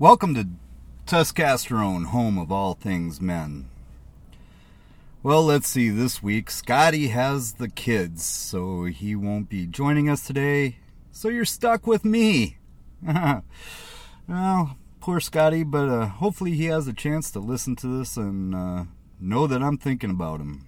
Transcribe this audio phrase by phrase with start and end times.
[0.00, 0.46] Welcome to
[1.08, 3.68] Tuscasterone, home of all things men.
[5.24, 5.88] Well, let's see.
[5.88, 10.76] This week, Scotty has the kids, so he won't be joining us today.
[11.10, 12.58] So you're stuck with me.
[14.28, 18.54] well, poor Scotty, but uh, hopefully he has a chance to listen to this and
[18.54, 18.84] uh,
[19.18, 20.64] know that I'm thinking about him.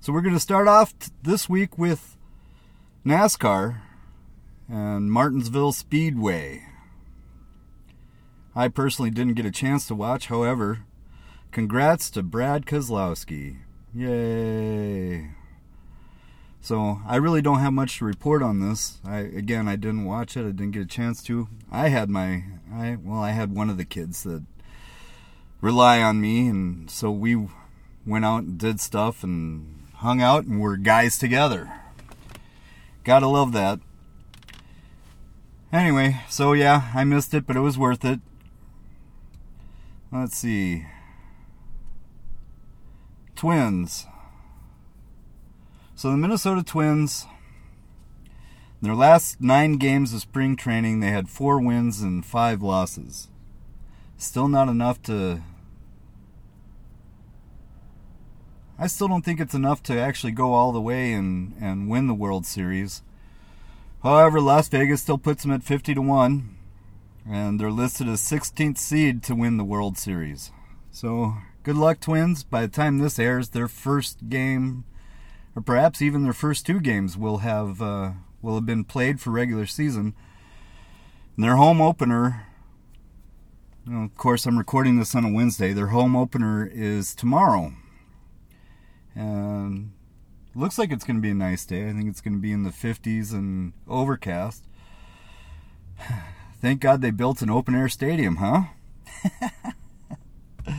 [0.00, 2.18] So we're going to start off t- this week with
[3.02, 3.80] NASCAR
[4.68, 6.66] and Martinsville Speedway.
[8.54, 10.80] I personally didn't get a chance to watch, however,
[11.52, 13.58] congrats to Brad Keselowski.
[13.94, 15.30] Yay!
[16.60, 18.98] So I really don't have much to report on this.
[19.04, 21.48] I again I didn't watch it, I didn't get a chance to.
[21.72, 24.44] I had my I well I had one of the kids that
[25.60, 27.48] rely on me and so we
[28.06, 31.72] went out and did stuff and hung out and were guys together.
[33.04, 33.80] Gotta love that.
[35.72, 38.20] Anyway, so yeah, I missed it, but it was worth it.
[40.12, 40.86] Let's see.
[43.36, 44.06] Twins.
[45.94, 47.26] So the Minnesota Twins,
[48.82, 53.28] their last nine games of spring training, they had four wins and five losses.
[54.16, 55.42] Still not enough to.
[58.78, 62.08] I still don't think it's enough to actually go all the way and, and win
[62.08, 63.02] the World Series.
[64.02, 66.56] However, Las Vegas still puts them at 50 to 1
[67.28, 70.50] and they're listed as 16th seed to win the World Series.
[70.90, 72.42] So, good luck, Twins.
[72.42, 74.84] By the time this airs, their first game,
[75.54, 79.30] or perhaps even their first two games, will have uh, will have been played for
[79.30, 80.14] regular season.
[81.36, 82.46] And their home opener,
[83.90, 85.72] of course, I'm recording this on a Wednesday.
[85.72, 87.72] Their home opener is tomorrow,
[89.14, 89.92] and
[90.54, 91.88] looks like it's going to be a nice day.
[91.88, 94.64] I think it's going to be in the 50s and overcast.
[96.60, 98.64] Thank God they built an open air stadium, huh?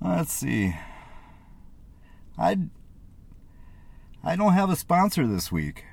[0.00, 0.74] Let's see.
[2.38, 2.58] I
[4.22, 5.84] I don't have a sponsor this week.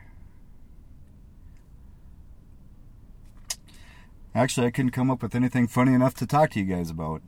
[4.34, 7.22] Actually, I couldn't come up with anything funny enough to talk to you guys about.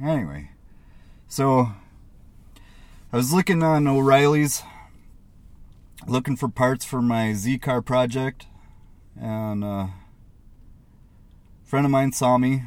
[0.00, 0.50] Anyway,
[1.26, 1.72] so
[3.12, 4.62] I was looking on O'Reilly's,
[6.06, 8.46] looking for parts for my Z car project,
[9.20, 9.86] and uh,
[11.66, 12.62] friend of mine saw me.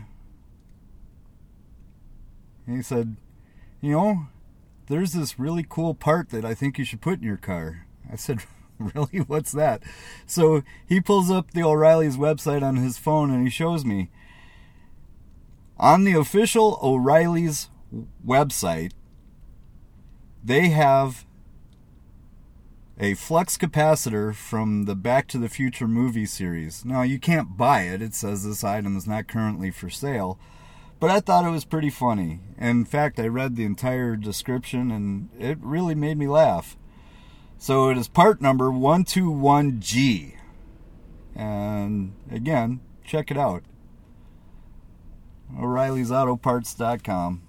[2.68, 3.16] he said,
[3.82, 4.28] You know,
[4.88, 7.88] there's this really cool part that I think you should put in your car.
[8.12, 8.42] I said,
[8.80, 9.20] Really?
[9.20, 9.82] What's that?
[10.26, 14.10] So he pulls up the O'Reilly's website on his phone and he shows me.
[15.78, 17.70] On the official O'Reilly's
[18.26, 18.92] website,
[20.44, 21.26] they have
[23.00, 26.84] a flux capacitor from the Back to the Future movie series.
[26.84, 30.38] Now, you can't buy it, it says this item is not currently for sale,
[31.00, 32.42] but I thought it was pretty funny.
[32.58, 36.76] In fact, I read the entire description and it really made me laugh.
[37.58, 40.36] So it is part number 121G.
[41.36, 43.64] And again, check it out.
[45.58, 47.44] O'Reilly'sAutoParts.com.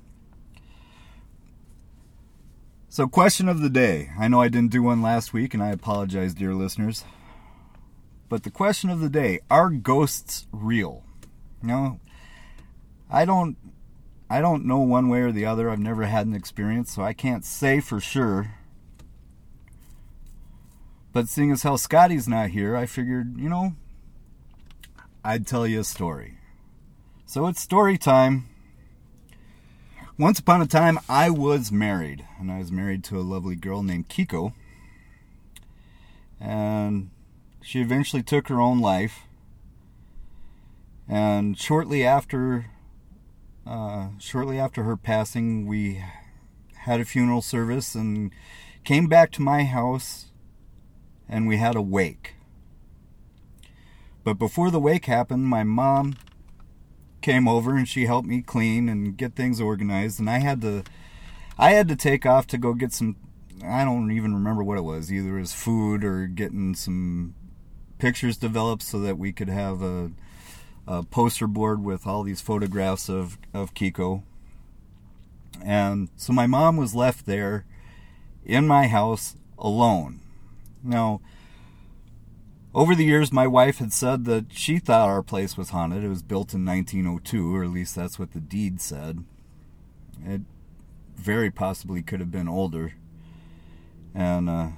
[2.92, 4.10] So, question of the day.
[4.18, 7.04] I know I didn't do one last week, and I apologize, dear listeners.
[8.28, 11.04] But the question of the day are ghosts real?
[11.62, 12.00] No,
[13.08, 13.56] I don't.
[14.28, 15.70] I don't know one way or the other.
[15.70, 18.56] I've never had an experience, so I can't say for sure.
[21.12, 23.76] But seeing as how Scotty's not here, I figured, you know,
[25.24, 26.38] I'd tell you a story.
[27.24, 28.49] So it's story time.
[30.20, 33.82] Once upon a time, I was married, and I was married to a lovely girl
[33.82, 34.52] named Kiko.
[36.38, 37.08] And
[37.62, 39.20] she eventually took her own life.
[41.08, 42.66] And shortly after,
[43.66, 46.04] uh, shortly after her passing, we
[46.80, 48.30] had a funeral service and
[48.84, 50.32] came back to my house,
[51.30, 52.34] and we had a wake.
[54.22, 56.16] But before the wake happened, my mom
[57.20, 60.18] came over and she helped me clean and get things organized.
[60.18, 60.84] And I had to
[61.58, 63.16] I had to take off to go get some
[63.64, 67.34] I don't even remember what it was either as food or getting some
[67.98, 70.10] pictures developed so that we could have a,
[70.86, 74.22] a poster board with all these photographs of of Kiko.
[75.62, 77.66] And so my mom was left there
[78.44, 80.20] in my house alone.
[80.82, 81.20] Now
[82.74, 86.04] over the years, my wife had said that she thought our place was haunted.
[86.04, 89.24] It was built in 1902, or at least that's what the deed said.
[90.24, 90.42] It
[91.16, 92.94] very possibly could have been older.
[94.14, 94.68] And uh,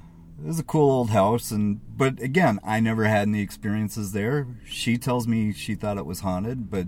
[0.43, 1.51] it was a cool old house.
[1.51, 4.47] And but again, I never had any experiences there.
[4.67, 6.87] She tells me she thought it was haunted, but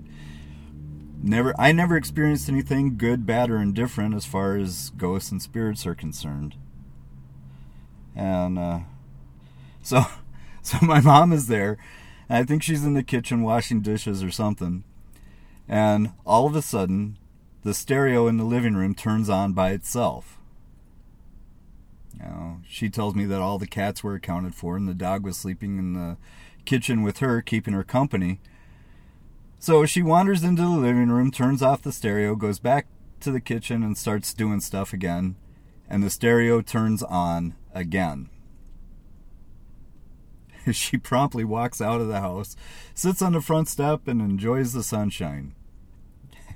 [1.22, 5.86] never I never experienced anything good, bad, or indifferent as far as ghosts and spirits
[5.86, 6.56] are concerned.
[8.16, 8.80] And uh,
[9.82, 10.04] so,
[10.64, 11.76] so my mom is there.
[12.26, 14.82] And I think she's in the kitchen washing dishes or something.
[15.68, 17.18] And all of a sudden,
[17.62, 20.38] the stereo in the living room turns on by itself.
[22.18, 25.22] You know, she tells me that all the cats were accounted for and the dog
[25.22, 26.16] was sleeping in the
[26.64, 28.40] kitchen with her, keeping her company.
[29.58, 32.86] So she wanders into the living room, turns off the stereo, goes back
[33.20, 35.36] to the kitchen, and starts doing stuff again.
[35.90, 38.30] And the stereo turns on again.
[40.72, 42.56] she promptly walks out of the house,
[42.94, 45.54] sits on the front step, and enjoys the sunshine.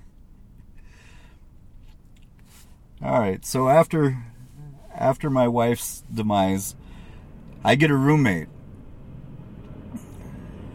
[3.02, 4.25] All right, so after
[4.94, 6.75] after my wife's demise,
[7.64, 8.49] I get a roommate.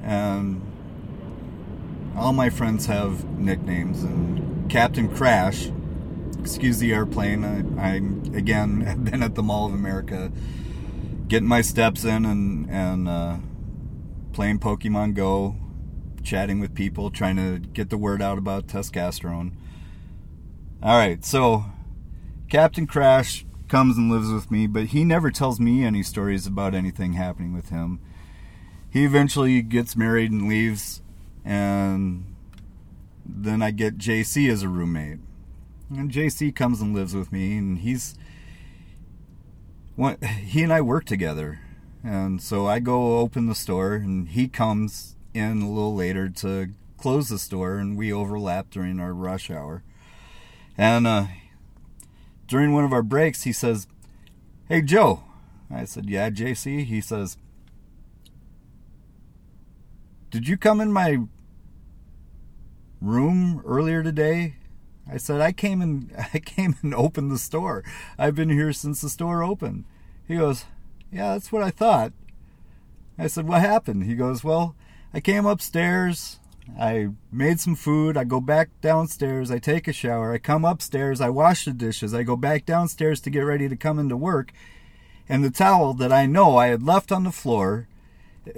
[0.02, 0.62] And
[2.16, 5.70] all my friends have nicknames and Captain Crash,
[6.40, 7.44] excuse the airplane,
[7.78, 7.96] I,
[8.38, 10.32] again have been at the Mall of America
[11.28, 13.38] getting my steps in and and uh,
[14.34, 15.56] playing Pokemon Go,
[16.24, 19.54] chatting with people, trying to get the word out about testosterone.
[20.82, 21.66] All right, so
[22.50, 26.76] Captain Crash comes and lives with me, but he never tells me any stories about
[26.76, 28.00] anything happening with him.
[28.90, 31.02] He eventually gets married and leaves,
[31.44, 32.36] and
[33.26, 35.20] then I get JC as a roommate.
[35.90, 38.16] And JC comes and lives with me, and he's
[39.96, 41.60] he and I work together,
[42.04, 46.70] and so I go open the store, and he comes in a little later to
[46.98, 49.84] close the store, and we overlap during our rush hour.
[50.78, 51.26] And uh,
[52.48, 53.88] during one of our breaks, he says,
[54.68, 55.24] "Hey Joe,"
[55.70, 57.38] I said, "Yeah, JC." He says,
[60.32, 61.20] "Did you come in my
[63.00, 64.56] room earlier today?"
[65.12, 67.84] I said, I came and I came and opened the store.
[68.18, 69.86] I've been here since the store opened.
[70.28, 70.66] He goes,
[71.12, 72.14] Yeah, that's what I thought.
[73.18, 74.04] I said, What happened?
[74.04, 74.76] He goes, Well,
[75.14, 76.40] I came upstairs,
[76.80, 81.22] I made some food, I go back downstairs, I take a shower, I come upstairs,
[81.22, 84.52] I wash the dishes, I go back downstairs to get ready to come into work,
[85.30, 87.88] and the towel that I know I had left on the floor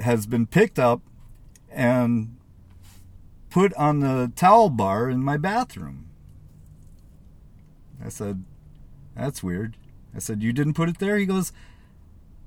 [0.01, 1.01] has been picked up
[1.69, 2.37] and
[3.49, 6.05] put on the towel bar in my bathroom.
[8.05, 8.43] I said,
[9.15, 9.77] That's weird.
[10.15, 11.17] I said, You didn't put it there?
[11.17, 11.51] He goes,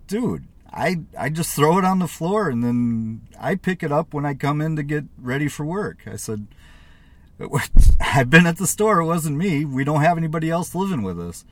[0.06, 4.14] Dude, I, I just throw it on the floor and then I pick it up
[4.14, 6.02] when I come in to get ready for work.
[6.06, 6.46] I said,
[8.00, 9.00] I've been at the store.
[9.00, 9.64] It wasn't me.
[9.64, 11.44] We don't have anybody else living with us.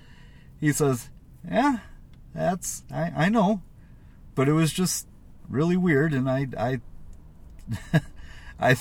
[0.61, 1.11] He says,
[1.49, 1.79] Yeah,
[2.35, 3.63] that's, I, I know.
[4.35, 5.09] But it was just
[5.49, 6.13] really weird.
[6.13, 6.81] And I, I,
[8.61, 8.71] I,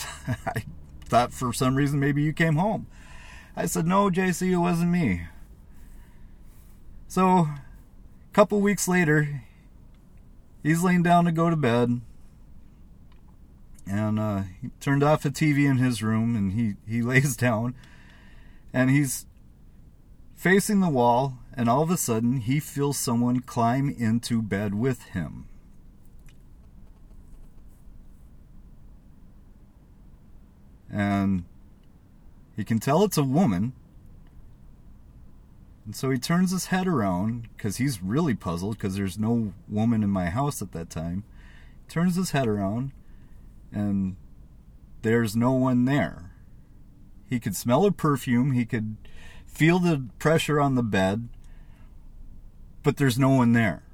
[0.45, 0.66] I
[1.06, 2.88] thought for some reason maybe you came home.
[3.56, 5.28] I said, No, JC, it wasn't me.
[7.07, 7.60] So, a
[8.34, 9.44] couple weeks later,
[10.63, 12.02] he's laying down to go to bed.
[13.88, 17.75] And uh, he turned off the TV in his room and he, he lays down.
[18.74, 19.25] And he's
[20.36, 21.38] facing the wall.
[21.54, 25.48] And all of a sudden, he feels someone climb into bed with him.
[30.92, 31.46] And
[32.56, 33.74] he can tell it's a woman.
[35.86, 40.03] And so he turns his head around because he's really puzzled because there's no woman
[40.03, 41.24] in my house at that time.
[41.88, 42.91] Turns his head around
[43.72, 44.15] and
[45.01, 46.32] there's no one there.
[47.29, 48.98] He could smell a perfume, he could
[49.46, 51.29] feel the pressure on the bed,
[52.84, 53.85] but there's no one there.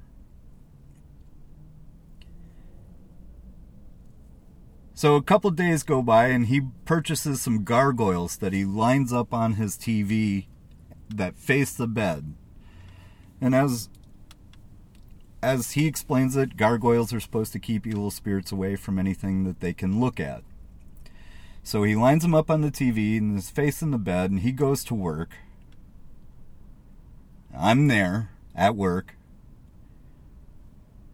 [5.02, 9.34] So a couple days go by and he purchases some gargoyles that he lines up
[9.34, 10.46] on his TV
[11.12, 12.34] that face the bed.
[13.40, 13.88] And as
[15.42, 19.58] as he explains it, gargoyles are supposed to keep evil spirits away from anything that
[19.58, 20.44] they can look at.
[21.64, 24.52] So he lines them up on the TV and is facing the bed and he
[24.52, 25.30] goes to work.
[27.52, 29.16] I'm there at work.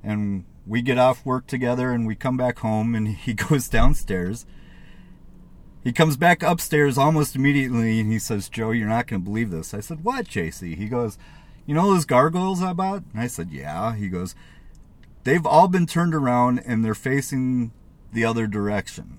[0.02, 4.46] And we get off work together and we come back home and he goes downstairs.
[5.82, 9.50] He comes back upstairs almost immediately and he says, Joe, you're not going to believe
[9.50, 9.72] this.
[9.72, 10.76] I said, What, JC?
[10.76, 11.16] He goes,
[11.64, 13.04] You know those gargoyles I bought?
[13.12, 13.94] And I said, Yeah.
[13.94, 14.34] He goes,
[15.25, 17.72] They've all been turned around and they're facing
[18.12, 19.18] the other direction.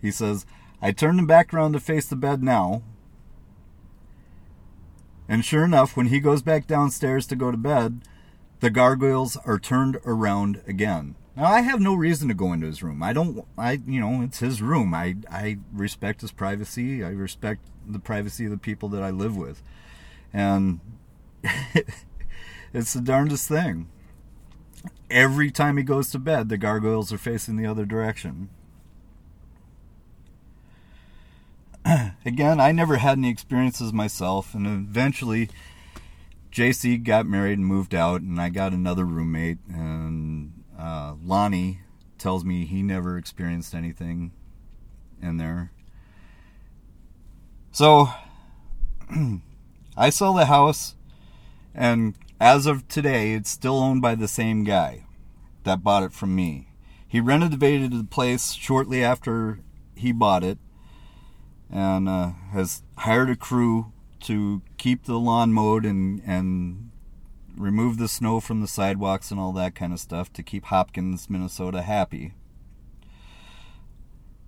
[0.00, 0.44] He says,
[0.82, 2.82] I turned them back around to face the bed now,
[5.28, 8.00] and sure enough, when he goes back downstairs to go to bed,
[8.60, 11.16] the gargoyles are turned around again.
[11.36, 13.02] Now I have no reason to go into his room.
[13.02, 13.44] I don't.
[13.58, 14.94] I you know it's his room.
[14.94, 17.02] I I respect his privacy.
[17.02, 19.62] I respect the privacy of the people that I live with,
[20.32, 20.80] and
[22.72, 23.88] it's the darndest thing.
[25.10, 28.48] Every time he goes to bed, the gargoyles are facing the other direction.
[32.24, 35.50] Again, I never had any experiences myself, and eventually
[36.50, 41.80] JC got married and moved out, and I got another roommate, and uh, Lonnie
[42.16, 44.32] tells me he never experienced anything
[45.20, 45.72] in there.
[47.70, 48.08] So
[49.96, 50.94] I sell the house,
[51.74, 55.04] and as of today, it's still owned by the same guy
[55.64, 56.68] that bought it from me.
[57.06, 59.60] He renovated the place shortly after
[59.94, 60.58] he bought it
[61.74, 66.90] and uh, has hired a crew to keep the lawn mowed and, and
[67.56, 71.28] remove the snow from the sidewalks and all that kind of stuff to keep Hopkins,
[71.28, 72.32] Minnesota happy.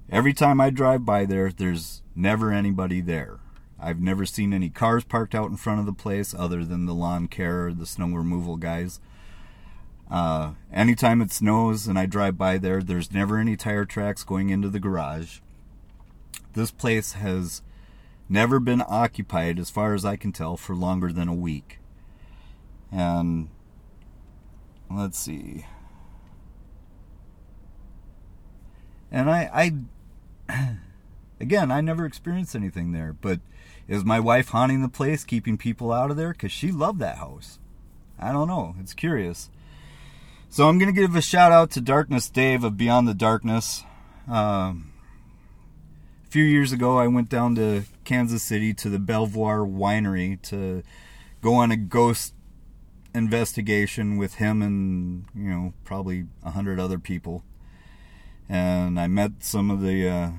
[0.09, 3.41] Every time I drive by there, there's never anybody there.
[3.79, 6.95] I've never seen any cars parked out in front of the place other than the
[6.95, 9.01] lawn care or the snow removal guys.
[10.09, 14.51] Uh, anytime it snows and I drive by there, there's never any tire tracks going
[14.51, 15.41] into the garage.
[16.57, 17.61] This place has
[18.31, 21.81] never been occupied, as far as I can tell, for longer than a week.
[22.91, 23.51] And
[24.91, 25.67] let's see.
[29.13, 29.77] And I,
[30.49, 30.79] I
[31.41, 33.41] again, I never experienced anything there, but
[33.87, 36.33] is my wife haunting the place, keeping people out of there?
[36.33, 37.59] Because she loved that house.
[38.19, 38.75] I don't know.
[38.81, 39.51] It's curious.
[40.49, 43.85] So I'm going to give a shout out to Darkness Dave of Beyond the Darkness.
[44.27, 44.93] Um,
[46.37, 50.83] few years ago, I went down to Kansas City to the Belvoir Winery to
[51.41, 52.35] go on a ghost
[53.15, 57.43] investigation with him and you know probably a hundred other people,
[58.51, 60.31] and I met some of the uh,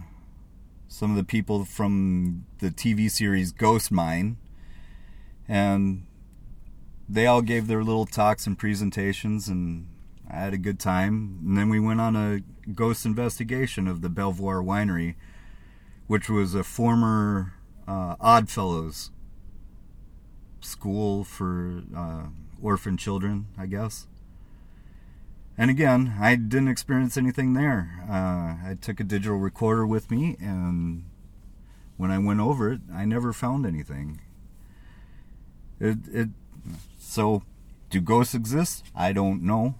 [0.88, 4.38] some of the people from the TV series Ghost Mine,
[5.48, 6.06] and
[7.10, 9.88] they all gave their little talks and presentations, and
[10.30, 11.39] I had a good time.
[11.44, 15.16] And then we went on a ghost investigation of the Belvoir Winery,
[16.08, 17.54] which was a former
[17.88, 19.12] uh, Oddfellows
[20.62, 22.24] school for uh,
[22.62, 24.08] orphan children, I guess.
[25.58, 28.06] And again, I didn't experience anything there.
[28.08, 31.06] Uh, I took a digital recorder with me, and
[31.98, 34.22] when I went over it, I never found anything.
[35.80, 36.30] It, it,
[37.00, 37.44] so,
[37.90, 38.84] do ghosts exist?
[38.96, 39.76] I don't know.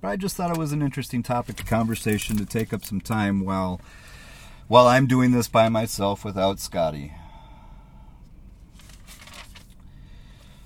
[0.00, 3.00] But I just thought it was an interesting topic of conversation to take up some
[3.00, 3.80] time while
[4.70, 7.12] while I'm doing this by myself without Scotty.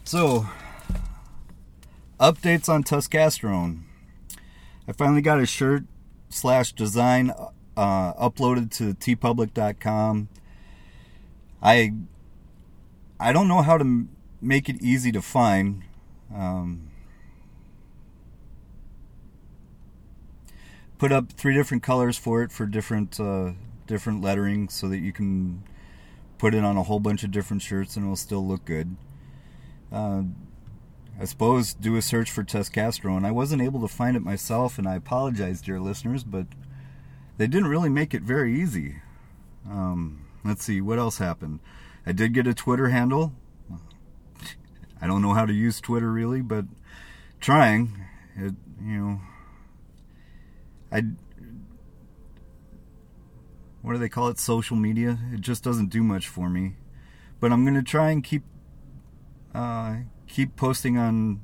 [0.05, 0.47] So,
[2.21, 3.85] updates on Tuscasterone.
[4.87, 5.85] I finally got a shirt
[6.29, 7.33] slash design
[7.79, 10.29] uh, uploaded to teepublic.com.
[11.63, 11.95] I
[13.19, 14.07] I don't know how to
[14.43, 15.83] make it easy to find.
[16.31, 16.91] Um,
[20.99, 23.53] put up three different colors for it for different uh,
[23.87, 25.63] different lettering so that you can
[26.39, 28.97] put it on a whole bunch of different shirts and it'll still look good.
[29.93, 30.23] Uh,
[31.21, 33.25] I suppose do a search for Tuscasterone.
[33.25, 36.47] I wasn't able to find it myself, and I apologize, dear listeners, but
[37.37, 38.97] they didn't really make it very easy.
[39.69, 41.61] Um, let's see, what else happened?
[42.05, 43.33] I did get a Twitter handle.
[45.01, 46.65] I don't know how to use Twitter really, but
[47.41, 47.93] trying.
[48.37, 49.21] It, you know,
[50.91, 51.03] I.
[53.85, 54.39] What do they call it?
[54.39, 55.19] Social media.
[55.31, 56.77] It just doesn't do much for me.
[57.39, 58.43] But I'm going to try and keep
[59.55, 61.43] uh, keep posting on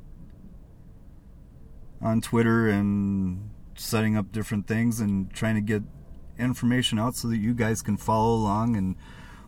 [2.00, 5.82] on Twitter and setting up different things and trying to get
[6.38, 8.96] information out so that you guys can follow along and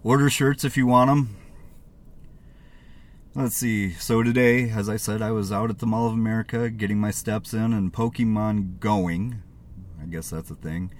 [0.02, 1.34] order shirts if you want them.
[3.34, 3.92] Let's see.
[3.92, 7.10] So today, as I said, I was out at the Mall of America getting my
[7.10, 9.42] steps in and Pokemon going.
[9.98, 10.92] I guess that's a thing.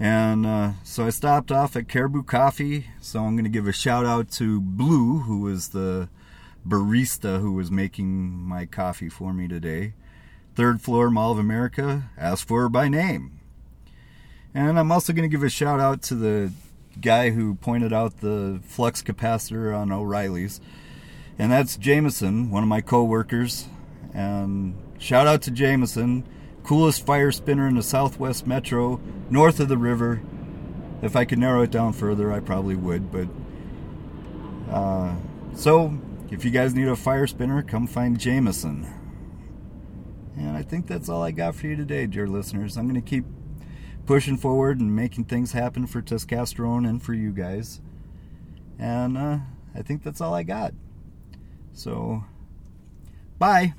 [0.00, 2.86] And uh, so I stopped off at Caribou Coffee.
[3.00, 6.08] So I'm going to give a shout out to Blue, who was the
[6.66, 9.94] barista who was making my coffee for me today.
[10.54, 13.40] Third floor Mall of America, ask for her by name.
[14.54, 16.52] And I'm also going to give a shout out to the
[17.00, 20.60] guy who pointed out the flux capacitor on O'Reilly's.
[21.38, 23.66] And that's Jameson, one of my co-workers.
[24.12, 26.24] And shout out to Jameson,
[26.68, 30.20] coolest fire spinner in the Southwest Metro, north of the river.
[31.00, 33.10] If I could narrow it down further, I probably would.
[33.10, 33.28] But
[34.70, 35.14] uh,
[35.54, 35.98] so
[36.30, 38.86] if you guys need a fire spinner, come find Jameson.
[40.36, 42.76] And I think that's all I got for you today, dear listeners.
[42.76, 43.24] I'm going to keep
[44.04, 47.80] pushing forward and making things happen for testosterone and for you guys.
[48.78, 49.38] And uh,
[49.74, 50.74] I think that's all I got.
[51.72, 52.24] So,
[53.38, 53.72] bye.